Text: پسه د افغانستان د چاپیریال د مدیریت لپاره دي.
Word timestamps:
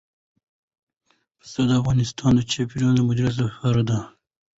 پسه 1.39 1.61
د 1.69 1.71
افغانستان 1.81 2.31
د 2.35 2.39
چاپیریال 2.51 2.95
د 2.97 3.01
مدیریت 3.09 3.35
لپاره 3.45 3.81
دي. 3.89 3.99